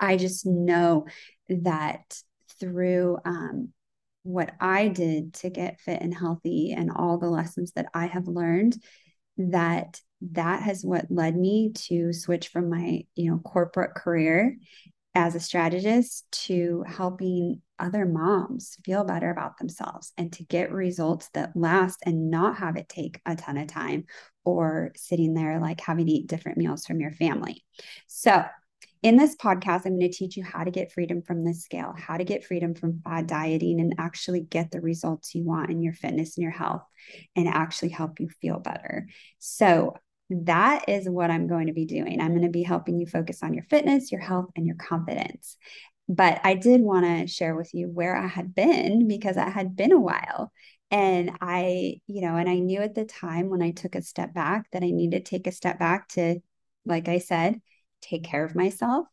I 0.00 0.16
just 0.16 0.46
know 0.46 1.06
that 1.48 2.20
through 2.58 3.18
um, 3.24 3.70
what 4.22 4.52
I 4.60 4.88
did 4.88 5.34
to 5.34 5.50
get 5.50 5.80
fit 5.80 6.02
and 6.02 6.14
healthy 6.14 6.72
and 6.76 6.90
all 6.90 7.18
the 7.18 7.30
lessons 7.30 7.72
that 7.72 7.86
I 7.94 8.06
have 8.06 8.28
learned 8.28 8.76
that 9.38 10.00
that 10.32 10.62
has 10.62 10.84
what 10.84 11.06
led 11.10 11.36
me 11.36 11.70
to 11.72 12.12
switch 12.12 12.48
from 12.48 12.68
my 12.68 13.04
you 13.14 13.30
know 13.30 13.38
corporate 13.38 13.94
career 13.94 14.56
as 15.18 15.34
a 15.34 15.40
strategist 15.40 16.30
to 16.30 16.84
helping 16.86 17.60
other 17.80 18.06
moms 18.06 18.76
feel 18.84 19.02
better 19.02 19.30
about 19.30 19.58
themselves 19.58 20.12
and 20.16 20.32
to 20.32 20.44
get 20.44 20.70
results 20.70 21.28
that 21.34 21.56
last 21.56 21.98
and 22.06 22.30
not 22.30 22.56
have 22.58 22.76
it 22.76 22.88
take 22.88 23.20
a 23.26 23.34
ton 23.34 23.58
of 23.58 23.66
time 23.66 24.04
or 24.44 24.92
sitting 24.94 25.34
there 25.34 25.58
like 25.58 25.80
having 25.80 26.06
to 26.06 26.12
eat 26.12 26.28
different 26.28 26.56
meals 26.56 26.86
from 26.86 27.00
your 27.00 27.10
family. 27.10 27.64
So, 28.06 28.44
in 29.02 29.16
this 29.16 29.34
podcast, 29.34 29.86
I'm 29.86 29.98
going 29.98 30.10
to 30.10 30.16
teach 30.16 30.36
you 30.36 30.44
how 30.44 30.62
to 30.62 30.70
get 30.70 30.92
freedom 30.92 31.22
from 31.22 31.44
the 31.44 31.54
scale, 31.54 31.94
how 31.96 32.16
to 32.16 32.24
get 32.24 32.44
freedom 32.44 32.74
from 32.74 32.92
bad 32.92 33.26
dieting 33.26 33.80
and 33.80 33.94
actually 33.98 34.40
get 34.42 34.70
the 34.70 34.80
results 34.80 35.34
you 35.34 35.44
want 35.44 35.70
in 35.70 35.82
your 35.82 35.94
fitness 35.94 36.36
and 36.36 36.42
your 36.42 36.52
health 36.52 36.82
and 37.34 37.48
actually 37.48 37.88
help 37.88 38.20
you 38.20 38.28
feel 38.40 38.60
better. 38.60 39.08
So, 39.40 39.96
that 40.30 40.88
is 40.88 41.08
what 41.08 41.30
I'm 41.30 41.46
going 41.46 41.68
to 41.68 41.72
be 41.72 41.86
doing. 41.86 42.20
I'm 42.20 42.32
going 42.32 42.42
to 42.42 42.50
be 42.50 42.62
helping 42.62 42.98
you 42.98 43.06
focus 43.06 43.42
on 43.42 43.54
your 43.54 43.64
fitness, 43.64 44.12
your 44.12 44.20
health, 44.20 44.50
and 44.56 44.66
your 44.66 44.76
confidence. 44.76 45.56
But 46.08 46.40
I 46.44 46.54
did 46.54 46.80
want 46.80 47.04
to 47.06 47.26
share 47.26 47.54
with 47.54 47.72
you 47.74 47.88
where 47.88 48.16
I 48.16 48.26
had 48.26 48.54
been 48.54 49.08
because 49.08 49.36
I 49.36 49.48
had 49.48 49.76
been 49.76 49.92
a 49.92 50.00
while. 50.00 50.52
And 50.90 51.32
I, 51.40 52.00
you 52.06 52.22
know, 52.22 52.36
and 52.36 52.48
I 52.48 52.58
knew 52.58 52.80
at 52.80 52.94
the 52.94 53.04
time 53.04 53.50
when 53.50 53.62
I 53.62 53.72
took 53.72 53.94
a 53.94 54.02
step 54.02 54.32
back 54.32 54.70
that 54.72 54.82
I 54.82 54.90
needed 54.90 55.24
to 55.24 55.30
take 55.30 55.46
a 55.46 55.52
step 55.52 55.78
back 55.78 56.08
to, 56.10 56.40
like 56.86 57.08
I 57.08 57.18
said, 57.18 57.60
take 58.00 58.24
care 58.24 58.44
of 58.44 58.54
myself 58.54 59.06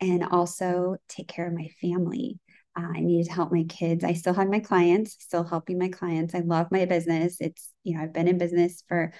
and 0.00 0.24
also 0.24 0.96
take 1.08 1.26
care 1.26 1.48
of 1.48 1.54
my 1.54 1.68
family. 1.80 2.38
Uh, 2.78 2.86
I 2.94 3.00
needed 3.00 3.26
to 3.26 3.32
help 3.32 3.50
my 3.50 3.64
kids. 3.64 4.04
I 4.04 4.12
still 4.12 4.34
have 4.34 4.48
my 4.48 4.60
clients, 4.60 5.16
still 5.18 5.42
helping 5.42 5.78
my 5.78 5.88
clients. 5.88 6.34
I 6.34 6.40
love 6.40 6.68
my 6.70 6.84
business. 6.84 7.38
It's, 7.40 7.72
you 7.82 7.96
know, 7.96 8.02
I've 8.02 8.12
been 8.12 8.28
in 8.28 8.38
business 8.38 8.84
for, 8.86 9.12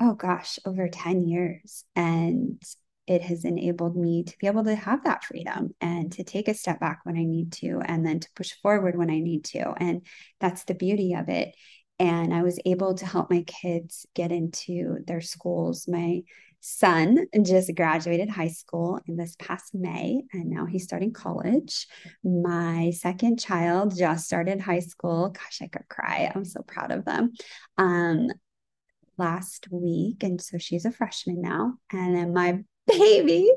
oh 0.00 0.14
gosh, 0.14 0.58
over 0.64 0.88
10 0.88 1.26
years. 1.26 1.84
And 1.96 2.62
it 3.06 3.22
has 3.22 3.44
enabled 3.44 3.96
me 3.96 4.22
to 4.22 4.36
be 4.38 4.46
able 4.46 4.64
to 4.64 4.74
have 4.74 5.04
that 5.04 5.24
freedom 5.24 5.74
and 5.80 6.12
to 6.12 6.22
take 6.22 6.46
a 6.46 6.54
step 6.54 6.78
back 6.78 7.00
when 7.02 7.16
I 7.16 7.24
need 7.24 7.52
to, 7.54 7.80
and 7.84 8.06
then 8.06 8.20
to 8.20 8.28
push 8.36 8.52
forward 8.62 8.96
when 8.96 9.10
I 9.10 9.18
need 9.18 9.44
to. 9.46 9.72
And 9.78 10.06
that's 10.38 10.64
the 10.64 10.74
beauty 10.74 11.14
of 11.14 11.28
it. 11.28 11.54
And 11.98 12.32
I 12.32 12.42
was 12.42 12.58
able 12.64 12.94
to 12.94 13.06
help 13.06 13.30
my 13.30 13.42
kids 13.42 14.06
get 14.14 14.32
into 14.32 14.98
their 15.06 15.20
schools. 15.20 15.86
My 15.88 16.22
son 16.60 17.26
just 17.42 17.74
graduated 17.74 18.28
high 18.28 18.48
school 18.48 19.00
in 19.06 19.16
this 19.16 19.34
past 19.38 19.74
May, 19.74 20.22
and 20.32 20.48
now 20.48 20.66
he's 20.66 20.84
starting 20.84 21.12
college. 21.12 21.86
My 22.22 22.92
second 22.94 23.40
child 23.40 23.96
just 23.96 24.26
started 24.26 24.60
high 24.60 24.80
school. 24.80 25.30
Gosh, 25.30 25.60
I 25.62 25.66
could 25.66 25.88
cry. 25.88 26.30
I'm 26.34 26.44
so 26.44 26.62
proud 26.62 26.92
of 26.92 27.04
them. 27.04 27.32
Um, 27.76 28.28
last 29.20 29.68
week, 29.70 30.24
and 30.24 30.40
so 30.40 30.58
she's 30.58 30.84
a 30.84 30.90
freshman 30.90 31.40
now. 31.40 31.74
And 31.92 32.16
then 32.16 32.34
my 32.34 32.64
baby 32.88 33.52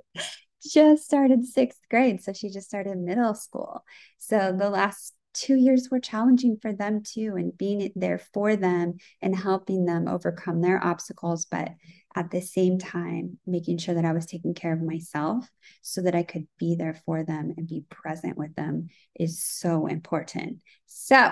just 0.61 1.05
started 1.05 1.45
sixth 1.45 1.79
grade, 1.89 2.21
so 2.21 2.33
she 2.33 2.49
just 2.49 2.67
started 2.67 2.97
middle 2.97 3.33
school. 3.33 3.83
So 4.19 4.55
the 4.57 4.69
last 4.69 5.15
two 5.33 5.55
years 5.55 5.89
were 5.89 5.99
challenging 5.99 6.57
for 6.61 6.73
them 6.73 7.01
too, 7.03 7.35
and 7.35 7.57
being 7.57 7.91
there 7.95 8.19
for 8.19 8.55
them 8.55 8.95
and 9.21 9.35
helping 9.35 9.85
them 9.85 10.07
overcome 10.07 10.61
their 10.61 10.83
obstacles, 10.83 11.45
but 11.45 11.71
at 12.15 12.29
the 12.29 12.41
same 12.41 12.77
time, 12.77 13.39
making 13.47 13.79
sure 13.79 13.95
that 13.95 14.05
I 14.05 14.13
was 14.13 14.27
taking 14.27 14.53
care 14.53 14.73
of 14.73 14.81
myself 14.81 15.49
so 15.81 16.01
that 16.01 16.13
I 16.13 16.23
could 16.23 16.45
be 16.59 16.75
there 16.75 17.01
for 17.05 17.23
them 17.23 17.53
and 17.57 17.67
be 17.67 17.83
present 17.89 18.37
with 18.37 18.53
them 18.55 18.89
is 19.19 19.43
so 19.43 19.87
important. 19.87 20.61
So 20.85 21.31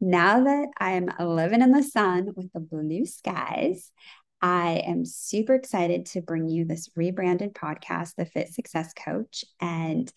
now 0.00 0.44
that 0.44 0.68
I'm 0.78 1.10
living 1.18 1.62
in 1.62 1.72
the 1.72 1.82
sun 1.82 2.32
with 2.36 2.52
the 2.52 2.60
blue 2.60 3.06
skies, 3.06 3.90
I 4.40 4.82
am 4.86 5.04
super 5.04 5.54
excited 5.54 6.06
to 6.06 6.22
bring 6.22 6.48
you 6.48 6.64
this 6.64 6.88
rebranded 6.94 7.54
podcast, 7.54 8.14
The 8.16 8.24
Fit 8.24 8.52
Success 8.52 8.92
Coach, 8.94 9.44
and 9.60 10.12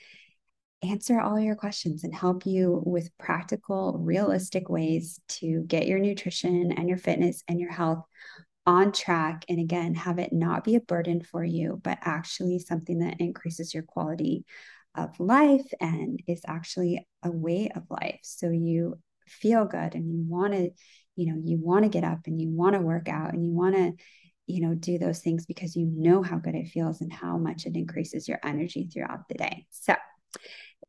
answer 0.84 1.20
all 1.20 1.40
your 1.40 1.56
questions 1.56 2.04
and 2.04 2.14
help 2.14 2.46
you 2.46 2.82
with 2.86 3.16
practical, 3.18 3.98
realistic 4.00 4.70
ways 4.70 5.20
to 5.28 5.64
get 5.68 5.88
your 5.88 6.00
nutrition 6.00 6.72
and 6.72 6.90
your 6.90 6.98
fitness 6.98 7.44
and 7.48 7.60
your 7.60 7.72
health 7.72 8.04
on 8.66 8.92
track. 8.92 9.46
And 9.50 9.60
again 9.60 9.96
have 9.96 10.20
it 10.20 10.34
not 10.34 10.64
be 10.64 10.76
a 10.76 10.82
burden 10.82 11.22
for 11.22 11.44
you 11.44 11.80
but 11.84 11.98
actually 12.02 12.60
something 12.60 13.00
that 13.00 13.20
increases 13.20 13.74
your 13.74 13.84
quality 13.84 14.46
of 14.96 15.20
life 15.20 15.66
and 15.80 16.22
is 16.28 16.42
actually 16.48 17.08
a 17.24 17.32
way 17.32 17.70
of 17.76 17.84
life. 17.90 18.20
So 18.24 18.50
you 18.50 19.00
feel 19.40 19.66
good 19.66 19.96
and 19.96 20.12
you 20.12 20.24
want 20.28 20.54
to 20.54 20.70
you 21.16 21.32
know 21.32 21.42
you 21.44 21.58
want 21.58 21.84
to 21.84 21.90
get 21.90 22.04
up 22.04 22.20
and 22.26 22.42
you 22.42 22.50
want 22.50 22.76
to 22.76 22.82
work 22.82 23.10
out 23.10 23.34
and 23.34 23.46
you 23.46 23.52
want 23.52 23.76
to 23.76 23.94
you 24.48 24.62
know 24.62 24.74
do 24.74 24.98
those 24.98 25.20
things 25.20 25.46
because 25.46 25.76
you 25.76 25.86
know 25.86 26.22
how 26.22 26.38
good 26.38 26.56
it 26.56 26.68
feels 26.68 27.02
and 27.02 27.14
how 27.14 27.38
much 27.38 27.66
it 27.66 27.76
increases 27.76 28.28
your 28.28 28.40
energy 28.44 28.90
throughout 28.92 29.28
the 29.30 29.36
day 29.36 29.66
so 29.70 29.96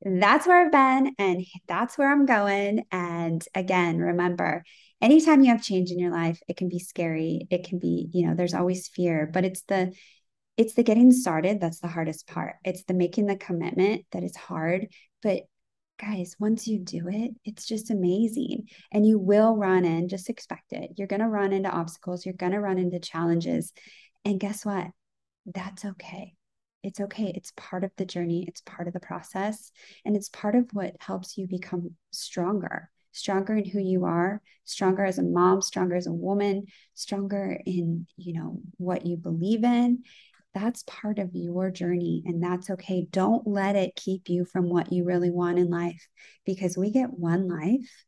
that's 0.05 0.47
where 0.47 0.65
I've 0.65 0.73
been 0.73 1.15
and 1.19 1.45
that's 1.69 1.97
where 1.97 2.11
I'm 2.11 2.27
going. 2.27 2.85
And 2.91 3.43
again, 3.55 3.99
remember, 3.99 4.65
anytime 5.01 5.43
you 5.43 5.51
have 5.51 5.63
change 5.63 5.91
in 5.91 5.99
your 5.99 6.13
life, 6.13 6.41
it 6.49 6.57
can 6.57 6.69
be 6.69 6.79
scary. 6.79 7.47
It 7.51 7.69
can 7.69 7.79
be, 7.79 8.09
you 8.13 8.27
know, 8.27 8.35
there's 8.35 8.55
always 8.55 8.89
fear, 8.89 9.31
but 9.33 9.45
it's 9.45 9.63
the 9.63 9.93
it's 10.59 10.75
the 10.75 10.83
getting 10.83 11.13
started 11.13 11.61
that's 11.61 11.81
the 11.81 11.89
hardest 11.89 12.27
part. 12.27 12.57
It's 12.65 12.85
the 12.85 12.95
making 12.95 13.27
the 13.27 13.37
commitment 13.37 14.05
that 14.13 14.23
is 14.23 14.37
hard, 14.37 14.89
but 15.23 15.43
guys, 16.03 16.35
once 16.41 16.67
you 16.67 16.81
do 16.81 17.09
it, 17.09 17.31
it's 17.45 17.67
just 17.67 17.91
amazing. 17.91 18.69
And 18.93 19.07
you 19.07 19.19
will 19.19 19.57
run 19.57 19.85
in, 19.85 20.09
just 20.09 20.29
expect 20.29 20.73
it. 20.73 20.91
You're 20.97 21.07
going 21.07 21.21
to 21.21 21.29
run 21.29 21.53
into 21.53 21.71
obstacles, 21.71 22.27
you're 22.27 22.35
going 22.35 22.53
to 22.53 22.61
run 22.61 22.79
into 22.79 22.99
challenges. 22.99 23.73
And 24.25 24.41
guess 24.41 24.65
what? 24.67 24.89
That's 25.47 25.85
okay 25.85 26.35
it's 26.83 27.01
okay. 27.01 27.33
It's 27.35 27.53
part 27.57 27.85
of 27.85 27.93
the 27.97 28.05
journey, 28.05 28.45
it's 28.49 28.61
part 28.63 28.89
of 28.89 28.95
the 28.95 29.01
process, 29.01 29.71
and 30.05 30.17
it's 30.17 30.29
part 30.29 30.55
of 30.55 30.69
what 30.73 30.97
helps 31.01 31.39
you 31.39 31.47
become 31.47 31.93
stronger 32.11 32.91
stronger 33.15 33.55
in 33.55 33.67
who 33.67 33.79
you 33.79 34.07
are 34.07 34.41
stronger 34.65 35.05
as 35.05 35.19
a 35.19 35.23
mom 35.23 35.61
stronger 35.61 35.95
as 35.95 36.07
a 36.07 36.13
woman 36.13 36.65
stronger 36.95 37.61
in 37.67 38.07
you 38.17 38.33
know 38.33 38.59
what 38.79 39.05
you 39.05 39.19
believe 39.19 39.65
in 39.65 40.03
that's 40.55 40.85
part 40.87 41.19
of 41.19 41.31
your 41.35 41.71
journey 41.71 42.23
and 42.27 42.43
that's 42.43 42.71
okay. 42.71 43.07
Don't 43.11 43.47
let 43.47 43.77
it 43.77 43.97
keep 43.97 44.29
you 44.29 44.45
from 44.45 44.69
what 44.69 44.93
you 44.93 45.05
really 45.05 45.31
want 45.31 45.59
in 45.59 45.71
life 45.71 46.07
because 46.45 46.77
we 46.77 46.91
get 46.91 47.13
one 47.13 47.49
life 47.49 48.05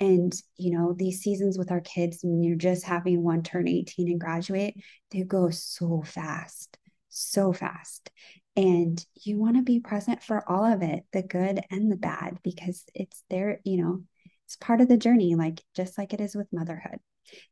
and 0.00 0.34
you 0.56 0.76
know 0.76 0.94
these 0.96 1.20
seasons 1.20 1.58
with 1.58 1.70
our 1.70 1.82
kids 1.82 2.20
when 2.22 2.42
you're 2.42 2.56
just 2.56 2.84
having 2.84 3.22
one 3.22 3.42
turn 3.42 3.68
18 3.68 4.08
and 4.08 4.18
graduate 4.18 4.74
they 5.10 5.22
go 5.22 5.50
so 5.50 6.02
fast 6.02 6.78
so 7.12 7.52
fast. 7.52 8.10
And 8.56 9.04
you 9.22 9.38
want 9.38 9.56
to 9.56 9.62
be 9.62 9.80
present 9.80 10.22
for 10.22 10.42
all 10.50 10.64
of 10.64 10.82
it 10.82 11.04
the 11.12 11.22
good 11.22 11.60
and 11.70 11.90
the 11.90 11.96
bad 11.96 12.38
because 12.42 12.84
it's 12.94 13.22
there 13.30 13.60
you 13.64 13.82
know 13.82 14.02
it's 14.44 14.56
part 14.56 14.80
of 14.80 14.88
the 14.88 14.96
journey 14.98 15.34
like 15.34 15.62
just 15.74 15.96
like 15.96 16.12
it 16.12 16.20
is 16.20 16.34
with 16.34 16.52
motherhood. 16.52 16.98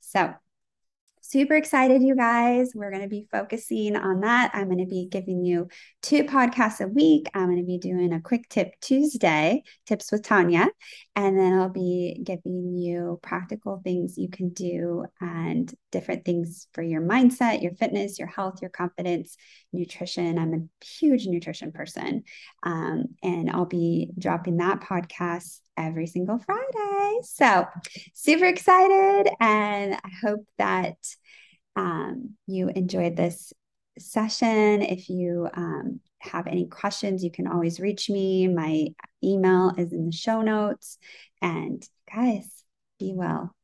So 0.00 0.34
super 1.30 1.54
excited, 1.54 2.02
you 2.02 2.16
guys. 2.16 2.72
We're 2.74 2.90
going 2.90 3.04
to 3.04 3.08
be 3.08 3.28
focusing 3.30 3.94
on 3.94 4.20
that. 4.22 4.50
I'm 4.52 4.66
going 4.66 4.78
to 4.78 4.86
be 4.86 5.06
giving 5.08 5.44
you 5.44 5.68
two 6.02 6.24
podcasts 6.24 6.80
a 6.80 6.88
week. 6.88 7.30
I'm 7.34 7.46
going 7.46 7.58
to 7.58 7.64
be 7.64 7.78
doing 7.78 8.12
a 8.12 8.20
quick 8.20 8.48
tip 8.48 8.72
Tuesday, 8.80 9.62
tips 9.86 10.10
with 10.10 10.24
Tanya, 10.24 10.68
and 11.14 11.38
then 11.38 11.52
I'll 11.52 11.68
be 11.68 12.20
giving 12.24 12.74
you 12.74 13.20
practical 13.22 13.80
things 13.84 14.18
you 14.18 14.28
can 14.28 14.48
do 14.48 15.04
and 15.20 15.72
different 15.92 16.24
things 16.24 16.66
for 16.72 16.82
your 16.82 17.00
mindset, 17.00 17.62
your 17.62 17.74
fitness, 17.74 18.18
your 18.18 18.28
health, 18.28 18.60
your 18.60 18.70
confidence, 18.70 19.36
nutrition. 19.72 20.36
I'm 20.36 20.54
a 20.54 20.84
huge 20.84 21.26
nutrition 21.26 21.70
person. 21.70 22.24
Um, 22.64 23.04
and 23.22 23.50
I'll 23.50 23.66
be 23.66 24.10
dropping 24.18 24.56
that 24.56 24.80
podcast 24.80 25.60
every 25.76 26.08
single 26.08 26.38
Friday. 26.38 26.89
So, 27.22 27.66
super 28.14 28.46
excited. 28.46 29.30
And 29.40 29.94
I 29.94 30.10
hope 30.22 30.46
that 30.58 30.96
um, 31.76 32.36
you 32.46 32.68
enjoyed 32.68 33.16
this 33.16 33.52
session. 33.98 34.82
If 34.82 35.08
you 35.08 35.48
um, 35.54 36.00
have 36.18 36.46
any 36.46 36.66
questions, 36.66 37.24
you 37.24 37.30
can 37.30 37.46
always 37.46 37.80
reach 37.80 38.08
me. 38.10 38.48
My 38.48 38.88
email 39.22 39.72
is 39.76 39.92
in 39.92 40.06
the 40.06 40.12
show 40.12 40.42
notes. 40.42 40.98
And 41.42 41.86
guys, 42.12 42.64
be 42.98 43.12
well. 43.14 43.54